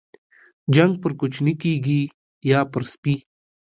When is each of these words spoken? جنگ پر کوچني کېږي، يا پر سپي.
جنگ 0.75 0.91
پر 1.01 1.11
کوچني 1.19 1.53
کېږي، 1.61 2.01
يا 2.51 2.59
پر 2.71 2.81
سپي. 2.91 3.15